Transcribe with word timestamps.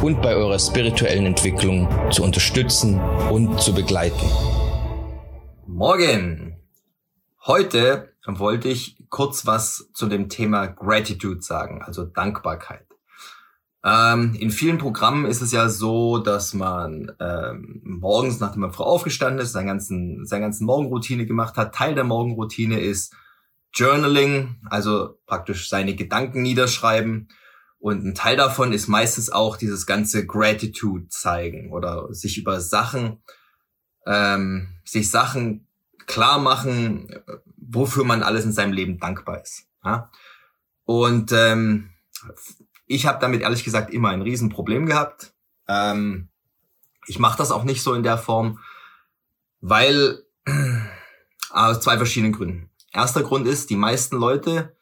und 0.00 0.22
bei 0.22 0.34
eurer 0.34 0.58
spirituellen 0.58 1.26
Entwicklung 1.26 1.88
zu 2.10 2.22
unterstützen 2.22 3.00
und 3.30 3.60
zu 3.60 3.74
begleiten. 3.74 4.26
Morgen! 5.66 6.56
Heute 7.44 8.14
wollte 8.26 8.68
ich 8.68 8.96
kurz 9.10 9.46
was 9.46 9.90
zu 9.92 10.06
dem 10.06 10.28
Thema 10.28 10.66
Gratitude 10.66 11.42
sagen, 11.42 11.82
also 11.82 12.04
Dankbarkeit. 12.04 12.86
Ähm, 13.84 14.36
in 14.38 14.50
vielen 14.50 14.78
Programmen 14.78 15.26
ist 15.26 15.42
es 15.42 15.50
ja 15.50 15.68
so, 15.68 16.18
dass 16.18 16.54
man 16.54 17.10
ähm, 17.18 17.80
morgens, 17.84 18.38
nachdem 18.38 18.60
man 18.60 18.72
früh 18.72 18.84
aufgestanden 18.84 19.40
ist, 19.40 19.52
seine 19.52 19.66
ganzen, 19.66 20.24
seine 20.24 20.42
ganzen 20.42 20.66
Morgenroutine 20.66 21.26
gemacht 21.26 21.56
hat. 21.56 21.74
Teil 21.74 21.94
der 21.94 22.04
Morgenroutine 22.04 22.80
ist 22.80 23.14
Journaling, 23.74 24.56
also 24.70 25.18
praktisch 25.26 25.68
seine 25.68 25.96
Gedanken 25.96 26.42
niederschreiben. 26.42 27.28
Und 27.82 28.04
ein 28.04 28.14
Teil 28.14 28.36
davon 28.36 28.72
ist 28.72 28.86
meistens 28.86 29.28
auch 29.28 29.56
dieses 29.56 29.86
ganze 29.86 30.24
Gratitude 30.24 31.08
zeigen 31.08 31.72
oder 31.72 32.14
sich 32.14 32.38
über 32.38 32.60
Sachen, 32.60 33.24
ähm, 34.06 34.78
sich 34.84 35.10
Sachen 35.10 35.66
klar 36.06 36.38
machen, 36.38 37.12
wofür 37.56 38.04
man 38.04 38.22
alles 38.22 38.44
in 38.44 38.52
seinem 38.52 38.72
Leben 38.72 39.00
dankbar 39.00 39.42
ist. 39.42 39.64
Ja? 39.84 40.12
Und 40.84 41.32
ähm, 41.32 41.90
ich 42.86 43.06
habe 43.06 43.18
damit 43.18 43.42
ehrlich 43.42 43.64
gesagt 43.64 43.92
immer 43.92 44.10
ein 44.10 44.22
Riesenproblem 44.22 44.86
gehabt. 44.86 45.34
Ähm, 45.66 46.28
ich 47.08 47.18
mache 47.18 47.38
das 47.38 47.50
auch 47.50 47.64
nicht 47.64 47.82
so 47.82 47.94
in 47.94 48.04
der 48.04 48.16
Form, 48.16 48.60
weil 49.60 50.22
aus 51.50 51.80
zwei 51.80 51.96
verschiedenen 51.96 52.32
Gründen. 52.32 52.70
Erster 52.92 53.24
Grund 53.24 53.48
ist, 53.48 53.70
die 53.70 53.76
meisten 53.76 54.18
Leute 54.18 54.76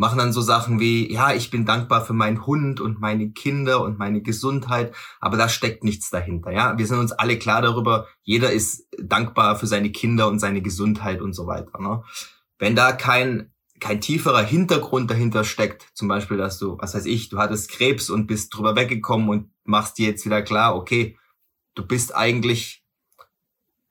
machen 0.00 0.18
dann 0.18 0.32
so 0.32 0.40
Sachen 0.40 0.80
wie, 0.80 1.12
ja, 1.12 1.34
ich 1.34 1.50
bin 1.50 1.66
dankbar 1.66 2.02
für 2.02 2.14
meinen 2.14 2.46
Hund 2.46 2.80
und 2.80 3.00
meine 3.00 3.32
Kinder 3.32 3.82
und 3.82 3.98
meine 3.98 4.22
Gesundheit, 4.22 4.94
aber 5.20 5.36
da 5.36 5.46
steckt 5.46 5.84
nichts 5.84 6.08
dahinter, 6.08 6.50
ja. 6.52 6.78
Wir 6.78 6.86
sind 6.86 6.98
uns 6.98 7.12
alle 7.12 7.38
klar 7.38 7.60
darüber, 7.60 8.08
jeder 8.22 8.50
ist 8.50 8.88
dankbar 8.98 9.56
für 9.56 9.66
seine 9.66 9.92
Kinder 9.92 10.28
und 10.28 10.38
seine 10.38 10.62
Gesundheit 10.62 11.20
und 11.20 11.34
so 11.34 11.46
weiter, 11.46 11.78
ne? 11.78 12.02
Wenn 12.58 12.74
da 12.74 12.92
kein, 12.92 13.52
kein 13.78 14.00
tieferer 14.00 14.42
Hintergrund 14.42 15.10
dahinter 15.10 15.44
steckt, 15.44 15.86
zum 15.92 16.08
Beispiel, 16.08 16.38
dass 16.38 16.58
du, 16.58 16.78
was 16.78 16.94
weiß 16.94 17.04
ich, 17.04 17.28
du 17.28 17.36
hattest 17.36 17.70
Krebs 17.70 18.08
und 18.08 18.26
bist 18.26 18.56
drüber 18.56 18.76
weggekommen 18.76 19.28
und 19.28 19.50
machst 19.64 19.98
dir 19.98 20.08
jetzt 20.08 20.24
wieder 20.24 20.40
klar, 20.40 20.76
okay, 20.76 21.18
du 21.74 21.86
bist 21.86 22.16
eigentlich 22.16 22.86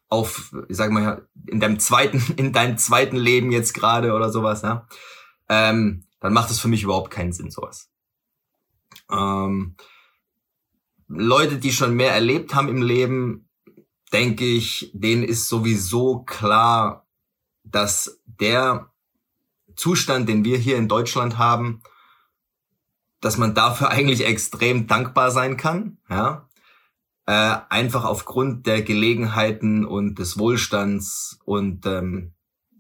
auf, 0.08 0.56
ich 0.70 0.76
sag 0.76 0.90
mal, 0.90 1.28
in 1.46 1.60
deinem 1.60 1.78
zweiten, 1.78 2.20
in 2.36 2.52
deinem 2.52 2.80
zweiten 2.80 3.16
Leben 3.16 3.52
jetzt 3.52 3.76
gerade 3.76 4.14
oder 4.14 4.32
sowas, 4.32 4.64
ja 4.64 4.88
ähm, 5.50 6.06
dann 6.20 6.34
macht 6.34 6.52
es 6.52 6.60
für 6.60 6.68
mich 6.68 6.84
überhaupt 6.84 7.12
keinen 7.12 7.34
Sinn, 7.34 7.52
sowas. 7.52 7.90
Ähm, 9.12 9.76
Leute, 11.08 11.58
die 11.58 11.72
schon 11.72 11.96
mehr 11.96 12.14
erlebt 12.14 12.54
haben 12.54 12.70
im 12.70 12.82
Leben, 12.82 13.50
denke 14.14 14.46
ich, 14.46 14.92
denen 14.94 15.24
ist 15.24 15.48
sowieso 15.48 16.20
klar, 16.20 17.08
dass 17.64 18.22
der 18.26 18.92
Zustand, 19.76 20.30
den 20.30 20.44
wir 20.44 20.58
hier 20.58 20.78
in 20.78 20.88
Deutschland 20.88 21.38
haben, 21.38 21.82
dass 23.22 23.38
man 23.38 23.54
dafür 23.56 23.90
eigentlich 23.90 24.26
extrem 24.26 24.88
dankbar 24.88 25.32
sein 25.32 25.58
kann, 25.58 25.98
ja. 26.10 26.46
Äh, 27.26 27.58
einfach 27.70 28.06
aufgrund 28.06 28.66
der 28.66 28.82
Gelegenheiten 28.82 29.86
und 29.86 30.18
des 30.18 30.40
Wohlstands 30.40 31.40
und 31.46 31.86
ähm, 31.86 32.34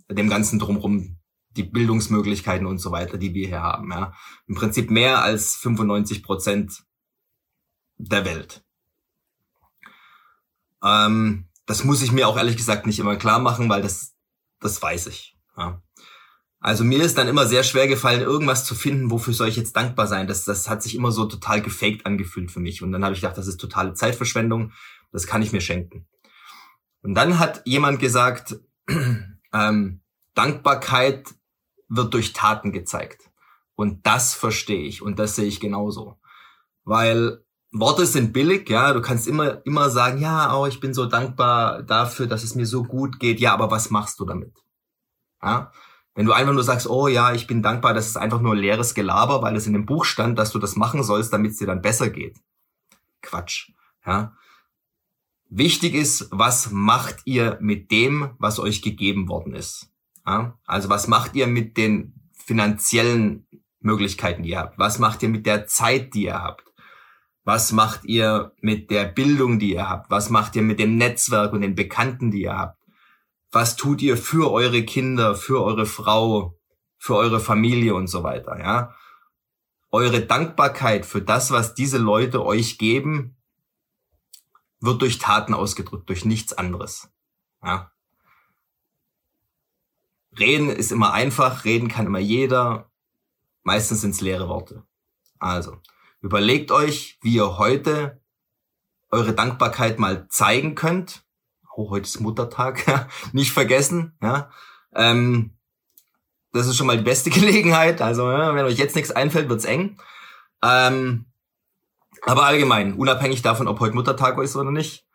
dem 0.09 0.28
ganzen 0.28 0.58
drumherum, 0.58 1.19
die 1.52 1.64
Bildungsmöglichkeiten 1.64 2.68
und 2.68 2.78
so 2.78 2.92
weiter, 2.92 3.18
die 3.18 3.34
wir 3.34 3.48
hier 3.48 3.62
haben. 3.62 3.92
Ja. 3.92 4.14
Im 4.48 4.56
Prinzip 4.56 4.92
mehr 4.92 5.22
als 5.22 5.56
95 5.56 6.24
Prozent 6.24 6.84
der 7.98 8.26
Welt. 8.26 8.64
Ähm, 10.84 11.50
das 11.66 11.84
muss 11.84 12.02
ich 12.02 12.12
mir 12.12 12.28
auch 12.28 12.38
ehrlich 12.38 12.58
gesagt 12.58 12.86
nicht 12.86 13.00
immer 13.00 13.16
klar 13.16 13.40
machen, 13.40 13.70
weil 13.70 13.82
das, 13.82 14.16
das 14.59 14.82
weiß 14.82 15.08
ich. 15.08 15.38
Ja. 15.58 15.82
Also 16.62 16.84
mir 16.84 17.02
ist 17.02 17.18
dann 17.18 17.28
immer 17.28 17.48
sehr 17.48 17.64
schwer 17.64 17.88
gefallen, 17.88 18.22
irgendwas 18.22 18.66
zu 18.66 18.76
finden, 18.76 19.12
wofür 19.12 19.34
soll 19.34 19.48
ich 19.48 19.56
jetzt 19.56 19.76
dankbar 19.76 20.08
sein. 20.08 20.28
Das, 20.28 20.44
das 20.44 20.70
hat 20.70 20.84
sich 20.84 20.94
immer 20.94 21.12
so 21.12 21.26
total 21.26 21.62
gefaked 21.62 22.06
angefühlt 22.06 22.52
für 22.52 22.59
mich. 22.59 22.82
Und 22.84 22.92
dann 22.92 23.04
habe 23.04 23.14
ich 23.14 23.22
gedacht, 23.22 23.38
das 23.38 23.48
ist 23.48 23.58
totale 23.58 23.94
Zeitverschwendung. 23.94 24.74
Das 25.12 25.26
kann 25.26 25.42
ich 25.42 25.54
mir 25.54 25.62
schenken. 25.62 26.06
Und 27.02 27.16
dann 27.16 27.40
hat 27.40 27.62
jemand 27.66 28.00
gesagt, 28.00 28.59
ähm, 29.54 30.02
Dankbarkeit 30.36 31.34
wird 31.90 32.14
durch 32.14 32.34
Taten 32.34 32.72
gezeigt. 32.72 33.30
Und 33.76 34.06
das 34.06 34.34
verstehe 34.34 34.88
ich 34.88 35.02
und 35.02 35.20
das 35.20 35.36
sehe 35.36 35.46
ich 35.46 35.60
genauso. 35.60 36.18
Weil 36.84 37.44
Worte 37.72 38.06
sind 38.06 38.34
billig, 38.34 38.70
ja, 38.70 38.94
du 38.94 39.02
kannst 39.02 39.28
immer, 39.28 39.66
immer 39.66 39.90
sagen, 39.90 40.20
ja, 40.20 40.58
oh, 40.58 40.66
ich 40.66 40.80
bin 40.80 40.94
so 40.94 41.06
dankbar 41.06 41.84
dafür, 41.84 42.28
dass 42.28 42.44
es 42.44 42.56
mir 42.56 42.66
so 42.66 42.84
gut 42.84 43.20
geht. 43.20 43.40
Ja, 43.40 43.54
aber 43.54 43.70
was 43.70 43.90
machst 43.90 44.20
du 44.20 44.26
damit? 44.26 44.54
Ja? 45.42 45.72
Wenn 46.16 46.26
du 46.26 46.34
einfach 46.34 46.54
nur 46.54 46.64
sagst, 46.64 46.90
oh 46.90 47.08
ja, 47.08 47.34
ich 47.34 47.48
bin 47.48 47.62
dankbar, 47.62 47.94
das 47.94 48.08
ist 48.08 48.18
einfach 48.18 48.42
nur 48.42 48.56
leeres 48.56 48.96
Gelaber, 48.96 49.42
weil 49.42 49.56
es 49.56 49.68
in 49.68 49.74
dem 49.74 49.86
Buch 49.86 50.04
stand, 50.04 50.40
dass 50.40 50.52
du 50.52 50.60
das 50.60 50.76
machen 50.76 51.04
sollst, 51.04 51.32
damit 51.32 51.52
es 51.52 51.58
dir 51.58 51.68
dann 51.68 51.82
besser 51.82 52.10
geht. 52.10 52.38
Quatsch. 53.22 53.72
Ja? 54.06 54.36
Wichtig 55.50 55.94
ist, 55.94 56.28
was 56.32 56.72
macht 56.72 57.22
ihr 57.26 57.58
mit 57.62 57.92
dem, 57.92 58.32
was 58.40 58.60
euch 58.60 58.82
gegeben 58.82 59.30
worden 59.30 59.54
ist? 59.54 59.90
Also 60.66 60.90
was 60.90 61.07
macht 61.07 61.35
ihr 61.35 61.47
mit 61.47 61.78
den 61.78 62.13
finanziellen 62.34 63.47
Möglichkeiten, 63.79 64.44
die 64.44 64.50
ihr 64.50 64.59
habt? 64.59 64.78
Was 64.78 65.00
macht 65.00 65.23
ihr 65.23 65.29
mit 65.29 65.45
der 65.45 65.67
Zeit, 65.67 66.13
die 66.13 66.25
ihr 66.25 66.41
habt? 66.41 66.73
Was 67.44 67.72
macht 67.72 68.06
ihr 68.06 68.51
mit 68.62 68.91
der 68.91 69.06
Bildung, 69.06 69.59
die 69.59 69.73
ihr 69.73 69.90
habt? 69.90 70.12
Was 70.12 70.29
macht 70.29 70.56
ihr 70.56 70.62
mit 70.62 70.79
dem 70.79 70.97
Netzwerk 70.97 71.53
und 71.53 71.62
den 71.62 71.75
Bekannten, 71.75 72.31
die 72.31 72.44
ihr 72.44 72.57
habt? 72.57 72.79
Was 73.51 73.75
tut 73.75 74.01
ihr 74.01 74.17
für 74.17 74.51
eure 74.51 74.84
Kinder, 74.84 75.35
für 75.35 75.63
eure 75.63 75.85
Frau, 75.85 76.59
für 76.97 77.16
eure 77.16 77.40
Familie 77.40 77.96
und 77.96 78.07
so 78.07 78.23
weiter, 78.23 78.59
ja? 78.59 78.94
Eure 79.91 80.22
Dankbarkeit 80.22 81.06
für 81.06 81.22
das, 81.22 81.50
was 81.50 81.73
diese 81.73 81.97
Leute 81.97 82.46
euch 82.46 82.78
geben, 82.78 83.38
wird 84.81 85.01
durch 85.01 85.17
Taten 85.17 85.56
ausgedrückt, 85.56 86.07
durch 86.09 86.25
nichts 86.25 86.53
anderes. 86.53 87.09
Ja? 87.63 87.91
Reden 90.38 90.69
ist 90.69 90.91
immer 90.91 91.13
einfach, 91.13 91.66
reden 91.66 91.88
kann 91.88 92.06
immer 92.06 92.19
jeder. 92.19 92.91
Meistens 93.63 94.01
sind 94.01 94.12
es 94.12 94.22
leere 94.22 94.47
Worte. 94.47 94.84
Also, 95.40 95.78
überlegt 96.22 96.72
euch, 96.72 97.17
wie 97.22 97.35
ihr 97.35 97.57
heute 97.57 98.22
eure 99.12 99.34
Dankbarkeit 99.34 100.00
mal 100.00 100.28
zeigen 100.28 100.75
könnt. 100.75 101.23
Oh, 101.75 101.90
heute 101.90 102.06
ist 102.06 102.19
Muttertag, 102.19 103.09
nicht 103.34 103.51
vergessen. 103.51 104.17
Ja, 104.22 104.51
ähm, 104.94 105.57
das 106.51 106.67
ist 106.67 106.78
schon 106.78 106.88
mal 106.88 106.97
die 106.97 107.03
beste 107.03 107.29
Gelegenheit. 107.31 108.01
Also, 108.01 108.28
wenn 108.28 108.66
euch 108.66 108.78
jetzt 108.78 108.96
nichts 108.96 109.11
einfällt, 109.11 109.49
wird's 109.49 109.66
eng. 109.66 109.99
Ähm, 110.64 111.25
aber 112.23 112.46
allgemein, 112.46 112.93
unabhängig 112.93 113.41
davon, 113.41 113.67
ob 113.67 113.79
heute 113.79 113.96
Muttertag 113.96 114.37
ist 114.40 114.55
oder 114.55 114.72
nicht, 114.72 115.05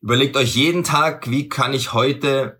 überlegt 0.00 0.36
euch 0.36 0.56
jeden 0.56 0.82
Tag, 0.82 1.30
wie 1.30 1.48
kann 1.48 1.72
ich 1.72 1.92
heute 1.92 2.59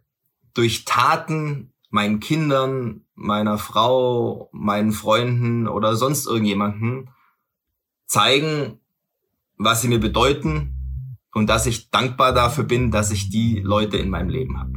durch 0.55 0.85
Taten 0.85 1.73
meinen 1.91 2.20
Kindern, 2.20 3.05
meiner 3.14 3.58
Frau, 3.58 4.49
meinen 4.52 4.93
Freunden 4.93 5.69
oder 5.69 5.97
sonst 5.97 6.26
irgendjemanden 6.26 7.11
zeigen, 8.06 8.81
was 9.56 9.82
sie 9.82 9.88
mir 9.88 10.00
bedeuten 10.00 10.75
und 11.32 11.49
dass 11.49 11.67
ich 11.67 11.91
dankbar 11.91 12.32
dafür 12.32 12.64
bin, 12.64 12.91
dass 12.91 13.11
ich 13.11 13.31
die 13.31 13.61
Leute 13.61 13.97
in 13.99 14.11
meinem 14.11 14.31
Leben 14.31 14.58
habe. 14.58 14.73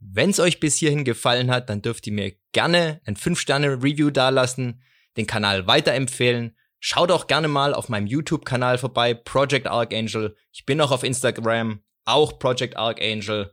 Wenn 0.00 0.30
es 0.30 0.40
euch 0.40 0.58
bis 0.58 0.76
hierhin 0.76 1.04
gefallen 1.04 1.50
hat, 1.50 1.70
dann 1.70 1.82
dürft 1.82 2.06
ihr 2.06 2.12
mir 2.12 2.32
gerne 2.52 3.00
ein 3.04 3.16
5-Sterne-Review 3.16 4.10
dalassen, 4.10 4.82
den 5.16 5.26
Kanal 5.26 5.66
weiterempfehlen. 5.66 6.56
Schaut 6.80 7.10
auch 7.10 7.26
gerne 7.26 7.48
mal 7.48 7.74
auf 7.74 7.88
meinem 7.88 8.06
YouTube-Kanal 8.06 8.78
vorbei, 8.78 9.14
Project 9.14 9.66
Archangel. 9.66 10.36
Ich 10.52 10.64
bin 10.66 10.80
auch 10.80 10.90
auf 10.90 11.04
Instagram, 11.04 11.82
auch 12.04 12.38
Project 12.38 12.76
Archangel. 12.76 13.52